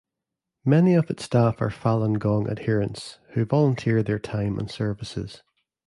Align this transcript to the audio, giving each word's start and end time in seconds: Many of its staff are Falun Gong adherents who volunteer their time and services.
Many 0.65 0.95
of 0.95 1.11
its 1.11 1.25
staff 1.25 1.61
are 1.61 1.69
Falun 1.69 2.17
Gong 2.17 2.49
adherents 2.49 3.19
who 3.33 3.45
volunteer 3.45 4.01
their 4.01 4.17
time 4.17 4.57
and 4.57 4.67
services. 4.67 5.43